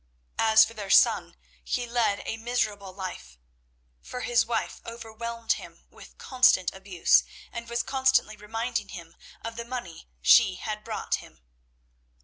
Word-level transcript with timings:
As 0.39 0.65
for 0.65 0.73
their 0.73 0.89
son, 0.89 1.35
he 1.63 1.85
led 1.85 2.23
a 2.25 2.35
miserable 2.37 2.91
life; 2.91 3.37
for 4.01 4.21
his 4.21 4.47
wife 4.47 4.81
overwhelmed 4.83 5.51
him 5.51 5.85
with 5.91 6.17
constant 6.17 6.73
abuse, 6.73 7.21
and 7.51 7.69
was 7.69 7.83
constantly 7.83 8.35
reminding 8.35 8.89
him 8.89 9.15
of 9.43 9.57
the 9.57 9.63
money 9.63 10.09
she 10.19 10.55
had 10.55 10.83
brought 10.83 11.13
him. 11.21 11.43